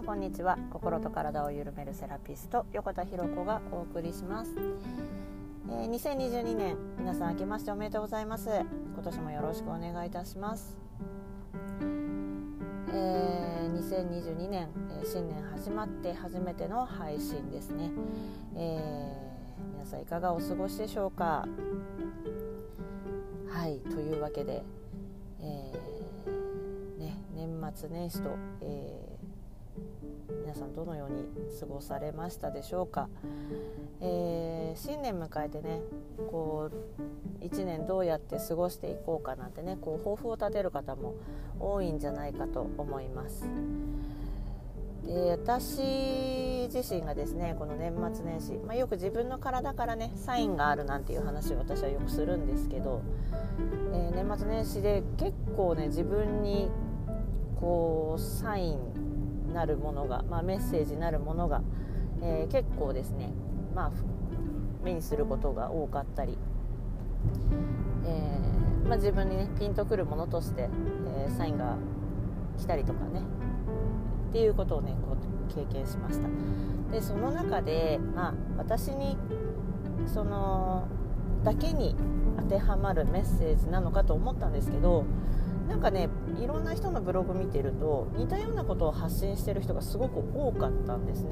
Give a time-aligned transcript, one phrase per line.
[0.00, 0.56] んこんにちは。
[0.70, 4.50] 心と体を緩めるセラピスト横田博子がお送りします、
[5.68, 8.48] えー、2022年皆さん明けましておめでとうございます。
[8.48, 10.78] 今年もよろしくお願いいたします。
[12.92, 14.68] えー、2022年、
[15.02, 17.90] え、新年始まって初めての配信ですね、
[18.56, 21.46] えー、皆さんいかがお過ごしでしょうか？
[23.48, 24.62] はいというわけで、
[25.40, 28.30] えーね、年末年始と、
[28.62, 29.09] えー、
[30.50, 31.28] 皆さんどのように
[31.60, 33.08] 過ごされましたでしょうか、
[34.00, 35.80] えー、新年迎えてね
[36.28, 36.72] こ
[37.40, 41.14] う1年どうやって過ごしていこうかなんてねこう抱負を立てる方も
[41.60, 43.48] 多いんじゃないかと思います。
[45.06, 53.02] で私自身がですねこの年末年始、まあ、よく自分の体からねサインがあるなんていう話を私はよくするんですけど、
[53.92, 56.68] えー、年末年始で結構ね自分に
[57.60, 59.00] こうサイン
[59.50, 61.62] なるものが、まあ、メッセージなるものが、
[62.22, 63.30] えー、結構ですね、
[63.74, 63.92] まあ、
[64.82, 66.38] 目にすることが多かったり、
[68.06, 70.68] えー、まあ、自分にねピンとくるものとして、
[71.26, 71.76] え、サインが
[72.58, 73.22] 来たりとかね
[74.30, 76.28] っていうことをねこう経験しました。
[76.92, 79.16] でその中で、まあ、私に
[80.06, 80.86] その
[81.44, 81.94] だけに
[82.36, 85.04] 当てはまるメッセージなのかと思ったんですけど
[85.70, 86.08] なんかね
[86.42, 91.30] いろんな人のブログ見てると似たようなことを発信してる人がすごく多かったんですね。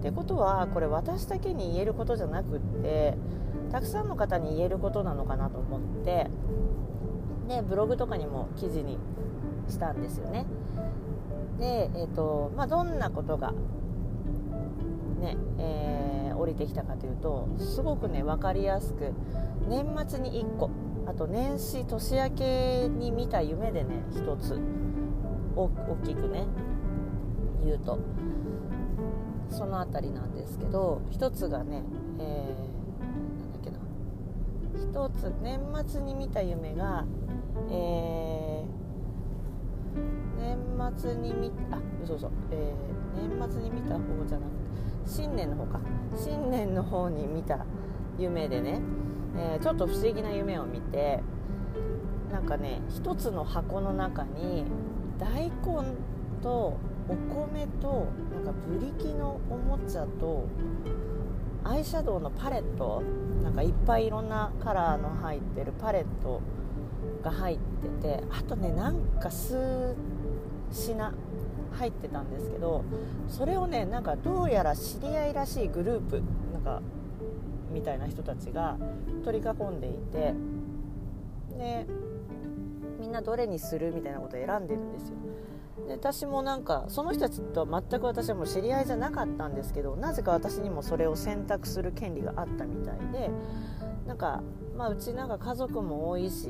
[0.00, 3.16] ってことはこれ私だけに言えることじゃなくって
[3.70, 6.28] たくさんの方に言えることなのかなと思って
[7.48, 8.98] でブログとかにも記事に
[9.68, 10.46] したんですよね。
[11.60, 13.52] で、えーとまあ、どんなことが
[15.20, 19.12] ね、えー、降りてきたかというとすごくね分かりやすく
[19.68, 20.70] 年末に1個
[21.06, 24.58] あと年始年明けに見た夢でね1つ
[25.54, 25.68] 大
[26.04, 26.44] きくね
[27.64, 27.98] 言うと。
[29.50, 31.82] その辺りなんですけど1つがね、
[32.18, 33.78] えー、なんだっけな。
[34.92, 37.04] 1つ年末に見た夢が、
[37.70, 40.58] えー、年
[40.96, 44.66] 末に見あそうそう、えー、年末に見た方じゃなくて
[45.06, 45.80] 新年の方か。
[46.16, 47.64] 新年の方に見た
[48.18, 48.80] 夢でね
[49.38, 51.20] えー、ちょっと不思議な夢を見て
[52.32, 54.64] なんかね一つの箱の中に
[55.18, 55.52] 大根
[56.42, 60.48] とお米となんかブリキのおもちゃと
[61.64, 63.02] アイシャドウのパレット
[63.42, 66.40] なんかいっぱいいろんなカラーの入ってるパレット
[67.22, 67.58] が入っ
[68.00, 69.94] ててあとねなんか数
[70.72, 71.12] 品
[71.72, 72.84] 入ってたんですけど
[73.28, 76.22] それをねなんかどうやら知り合いらしいグループ
[76.52, 76.82] なんか
[77.70, 78.76] みたいな人たちが
[79.24, 80.34] 取り囲んでいて
[81.58, 81.86] で
[82.98, 85.16] みんなどれにするみたいなことを選んでるんですよ。
[85.86, 93.30] で私もなんかその人たちとは全く私はもう知り合いじゃなかったんですけどなぜか私にもそれを選択する権利があったみたいで
[94.06, 94.42] なんか、
[94.76, 96.48] まあ、うちなんか家族も多いし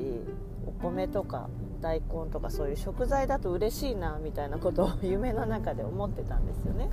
[0.65, 1.49] お米とか
[1.81, 6.89] 大根とかそういう食材だと嬉しいなみたいなことを 夢の中で思ってたんですよね。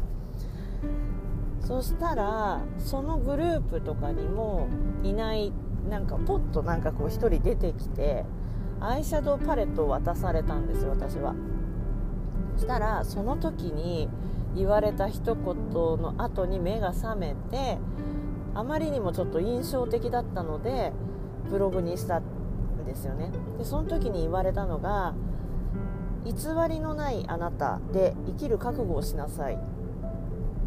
[1.65, 4.69] そしたらそのグループとかにも
[5.03, 5.53] いない
[5.89, 8.25] なんかポッとなんかこう1人出てきて
[8.81, 11.35] アイシャドウパレットを渡されたんですよ私は。
[12.57, 14.09] そしたらその時に
[14.55, 17.79] 言われた一言の後に目が覚めて
[18.55, 20.93] あまりにもちょっと印象的だったので
[21.51, 23.31] ブログにしたんですよね。
[23.59, 25.15] でその時に言われたのが
[26.25, 26.33] 偽
[26.69, 29.59] りのないあなたで生きる覚悟をしなさいっ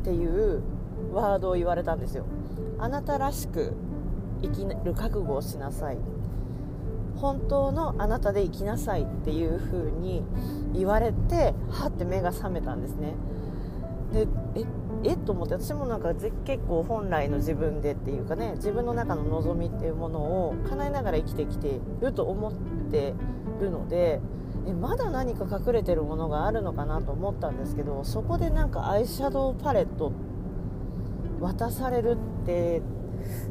[0.04, 0.62] ていう
[1.14, 2.26] ワードを言われたんですよ。
[2.80, 3.74] あなたらしく
[4.42, 5.98] 生きる覚悟をしなさい。
[7.16, 10.24] 本当のあなたで生きなさいっていう風に
[10.74, 13.16] 言われてはって目が覚めたんですね。
[14.14, 14.66] でえ
[15.04, 16.32] えと思って私もなんか結
[16.68, 22.54] 構本来の自分でっていうかね自分の中の望みっていうものを叶えながら生きてきていると思っ
[22.90, 23.14] て
[23.60, 24.22] るので
[24.66, 30.12] えまだ何か隠れてるものがあるのかなと思ったんですけどそこでなんかアイシャドウパレット
[31.40, 32.82] 渡されるって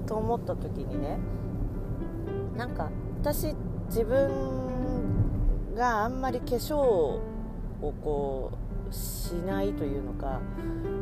[0.07, 1.19] と思った時にね
[2.57, 2.91] なんか
[3.21, 3.55] 私
[3.89, 7.23] 自分があんまり化粧を
[7.81, 8.53] こ
[8.91, 10.41] うしないというのか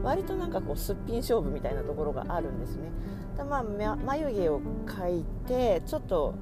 [0.02, 2.90] 割となんかこうすっぴん勝負みたいなところがあるんですね。
[3.36, 3.62] でまあ、
[3.96, 6.34] 眉毛を描いてちょっと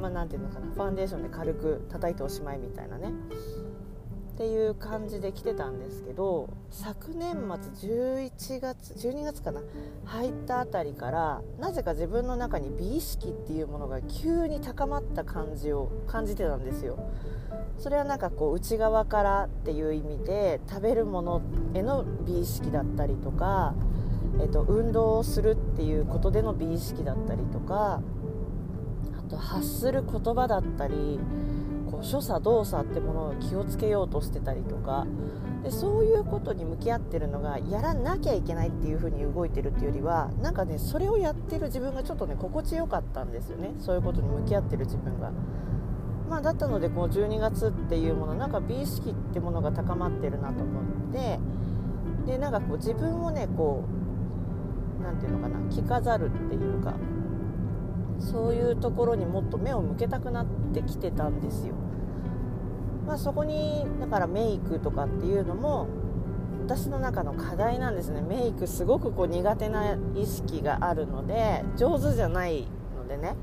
[0.00, 3.10] まあ、ていうのかなファンデーションで軽く叩いておしまいみたいなね
[4.34, 7.36] っていう感じで来てたんですけど昨年
[7.78, 9.60] 末11月12月かな
[10.04, 16.98] 入ったあたりからなぜか自分の中に美意識っていうものが急に高まった感じを感じてたんですよ。
[17.78, 21.42] それはなんかこう内側からっていう意味で食べるもの
[21.74, 23.74] への美意識だったりとか、
[24.40, 28.00] えっと、運動をするっていうことでの美意識だったりとか
[29.16, 31.20] あと発する言葉だったり
[32.04, 35.06] 所作動作ってものを気をつけようとしてたりとか
[35.62, 45.32] でそういうことに向き合ってるのがやらなきゃいけないっていう風に動いてるっていうよりはなんかねそれをやってる自分がちょっとね心地よかったんですよねそういうことに向き合ってる自分が。
[46.28, 51.38] まあ、だったのでこう12月っていうものなんか美意識ってものが高まってるなと思って
[52.26, 53.84] でなんかこう自分をねこ
[55.00, 56.94] う何て言うのかな着飾るっていうか
[58.18, 61.74] そういうところにもっと目を向けたくなってきてたんですよ。
[63.06, 65.88] まあ、そこにだからメイクとかっていうのも
[66.66, 68.22] 私の中の課題なんですね。
[68.22, 72.66] メイクすごくこう苦手な意識があるので上手じゃない
[72.96, 73.36] のでね。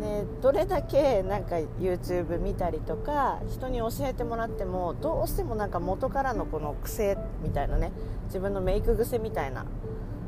[0.00, 7.92] でどれだけなんか YouTube 見たりとか人に教えてもらってもどうしてもなんか元からのこの癖みたいなね
[8.26, 9.66] 自分のメイク癖みたいな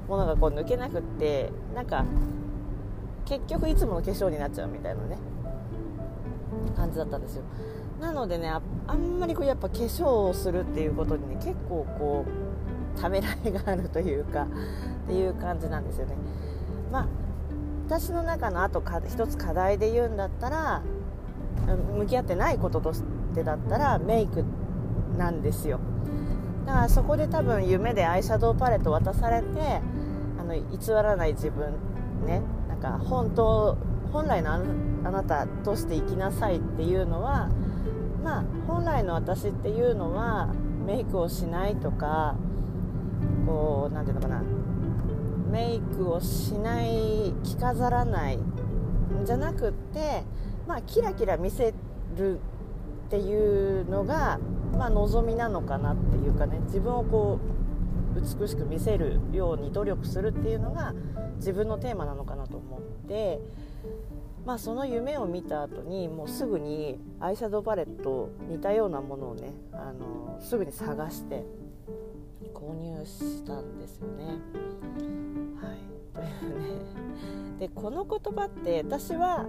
[0.09, 2.05] ものがこう抜けなくってなんか
[3.25, 5.17] 結局いつもの化粧になっちゃうみたいなね
[6.77, 7.45] 感じだったんですよ。
[8.03, 8.61] なのでねあ
[8.97, 12.27] んまりこうやっぱ化粧をするっていうことにね結構こ
[12.97, 14.43] うためらいがあるというか
[15.07, 16.17] っていう感じなんですよね。
[16.91, 17.07] まあ
[17.87, 20.83] 私の中のあと一つ課題で言うんだったら
[21.97, 23.03] 向き合ってないこととし
[23.35, 24.45] てだったらメイク
[25.17, 25.79] なんですよ。
[26.67, 29.81] だからそこで多分夢でアイシャドウパレット渡されて
[30.41, 31.75] あの偽らない自分
[32.27, 33.77] ねなんか本当
[34.13, 34.55] 本来の
[35.05, 37.49] あなたとして生きなさいっていうのは
[38.23, 40.49] まあ本来の私っていうのは
[40.87, 42.37] メイクをしないとか
[43.47, 44.43] こう何て言うのかな。
[45.51, 48.39] メイクをしない着飾らない。
[49.25, 50.25] じゃなくって
[50.67, 51.75] まあキラキラ見せ
[52.17, 52.39] る
[53.07, 54.39] っていうのが
[54.79, 56.61] まあ望みなのかなっていうかね。
[56.65, 57.39] 自分をこ
[58.17, 60.95] う美しく見せるように努力するっていうのが
[61.37, 63.41] 自分のテーマなのかなと思って。
[64.45, 71.45] まあその夢を見た後にもうすぐにアイシャドウパレット似たようなものをねあのすぐに探して
[72.55, 74.25] 購入したんですよね。
[75.61, 75.79] はい
[76.15, 76.83] というね
[77.61, 79.47] でこの言葉って私は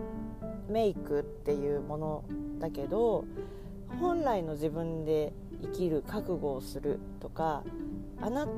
[0.69, 2.23] メイクっていうもの
[2.59, 3.25] だけど
[3.99, 7.63] 本来の自分で生きる覚悟をするとか
[8.21, 8.49] あなうん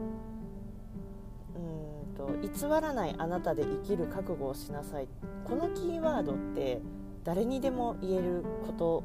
[2.26, 5.08] と偽らないあなたで生きる覚悟をしなさい
[5.44, 6.82] このキーワードって
[7.24, 9.04] 誰にでも言えること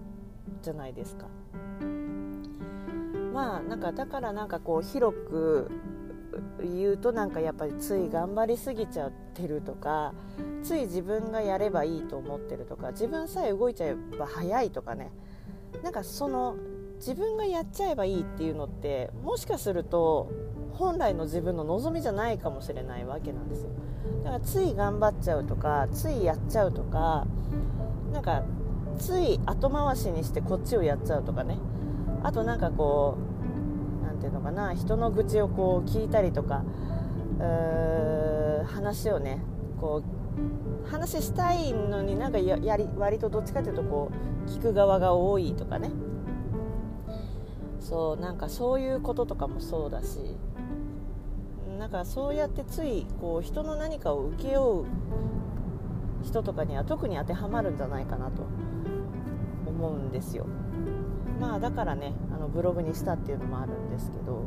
[0.62, 1.26] じゃないですか。
[3.32, 5.70] まあなんかだからなんかこう広く
[6.61, 10.12] 言うとなんかやっぱりつい頑張りすぎちゃってるとか
[10.62, 15.11] つい自分がやればいいと思ってるとか自分さえ動いちゃえば早いとかね
[15.82, 16.56] なんかその
[16.96, 20.31] 自分がやっちゃえばいいっていうのってもしかすると
[20.80, 23.68] 本来の自分の望みじゃないかもしれないわけなんですよ。
[24.24, 27.26] だからつい頑張っちゃうとかついやっちゃうとか
[28.14, 28.42] なんか
[28.98, 31.58] つい後回しにしてこっちをやっちゃうとかね。
[32.22, 33.18] あとなんかこ
[34.02, 36.64] う何て言うのかな人の愚痴をこう聞いたりとか
[38.66, 39.42] 話をね
[39.78, 40.02] こ
[40.86, 44.10] う話したいのになんかやり割とどっちかというとこ
[44.46, 45.90] う聞く側が多いとかね。
[47.80, 50.37] そうなんかそういうこととかもそうだし。
[51.80, 54.87] なんかそうやってついこう人の何かを請け負う
[56.22, 58.42] 人とかには特に当てはまるんじゃないかなと
[59.66, 60.46] 思うんですよ。
[61.40, 64.44] まあだからねあのブログにしたっていうのもあるんですけど。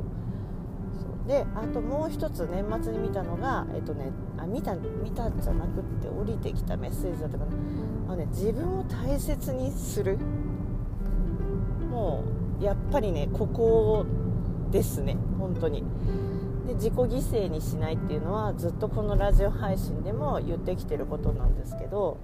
[1.28, 7.52] であともう一つ年末に見たのがえっとねあ見た見たじゃなくって降りてきたメッセージだったかな。
[8.10, 10.20] あの、ね、自分を大切にする。
[11.90, 12.24] も
[12.60, 14.06] うやっぱりねここ
[14.70, 15.84] ですね本当に。
[16.68, 22.18] で自己犠牲にしないっていうのはずっとこのラジオ配信でも言ってきてることなんですけど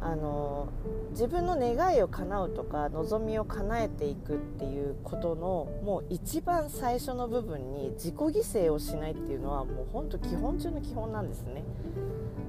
[0.00, 0.68] あの
[1.10, 11.62] 自分の願いを叶うとか望みを叶えていくっていうことのもう一番最初の部分に自己犠牲をしないっていうのはもう本当基本中の基本なんですね。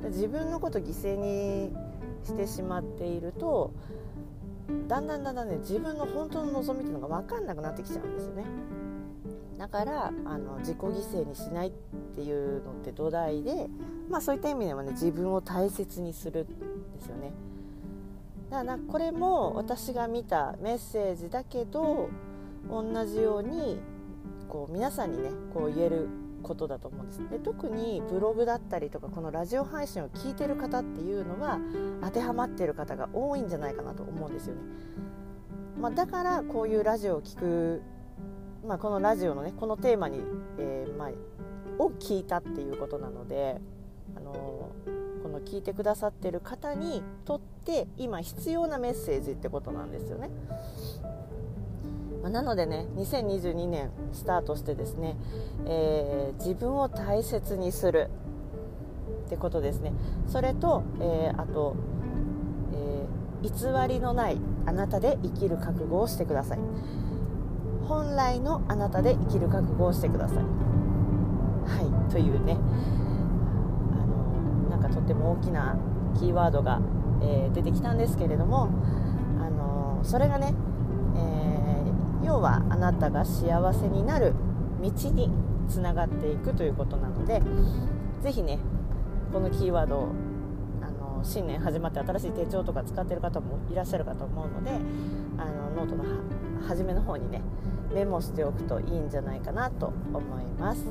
[0.05, 1.71] 自分のこと犠牲に
[2.23, 3.71] してしまっていると
[4.87, 8.45] だんだんだんだんね自分の本当の望みっていうのが分かんなくなってきちゃうんですよね。
[9.57, 11.71] だからあの自己犠牲にしないっ
[12.15, 13.67] ていうのって土台で、
[14.09, 16.47] まあ、そういった意味ではね自分を大切にするん
[16.93, 17.31] ですよね。
[18.49, 22.09] だからこれも私が見たメッセージだけど
[22.69, 23.79] 同じように
[24.47, 26.07] こう皆さんにねこう言える
[26.43, 27.29] ことだと思うんです。
[27.29, 31.59] で特にブログだったりとかこのラジオ配信を聞いてる方っていうのは
[32.03, 34.61] 当てはまってる方が多いんじゃないかなと思うんですよね、
[35.79, 37.81] まあ、だからこういうラジオを聞く、
[38.65, 40.19] まあ、このラジオのねこのテーマに、
[40.57, 41.09] えー、まあ、
[41.79, 43.59] を聞いたっていうことなので、
[44.15, 50.29] あのー、この聞いてくださってる方にとって今必要なメッセージってことなんですよね。
[52.21, 55.17] まあ、なのでね2022年スタートしてですね、
[55.65, 58.09] えー、自分を大切にする
[59.25, 59.91] ってことですね
[60.27, 61.75] それと、え、あと、
[62.73, 63.07] え、
[63.41, 66.59] 偽りのないあなたで生きる覚悟をしてください
[67.87, 70.37] 本来のあなたで生きる覚悟をしてください。
[70.37, 70.43] は
[72.07, 72.57] いというね。
[73.93, 75.77] あのなんかとっても大きな
[76.19, 76.81] キーワードが、
[77.21, 78.69] えー、出てきたんですけれども
[79.41, 80.53] あのそれがね、
[81.15, 81.63] えー
[82.23, 84.33] 要はあなたが幸せになる
[84.81, 85.29] 道に
[85.67, 87.41] つながっていくということなので
[88.21, 88.59] 是非ね
[89.31, 90.07] このキーワードを
[90.81, 94.71] あの新年始まって新しい手帳とか使ってる方もいらっしゃるかと思うので
[95.37, 96.03] あのノートの
[96.67, 97.41] 初めの方にね
[97.93, 100.85] メモしておくといいんじゃないかなと思います。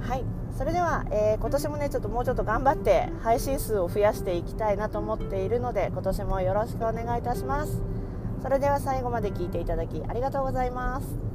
[0.00, 0.24] はい
[0.56, 7.80] それでは、えー、今年もねちょっともうちょっと頑張って配信数を増やしていきたいなと思っているので今年もよろしくお願いいたします。
[8.42, 11.31] それでは最後まで聞いていただきありがとうございます。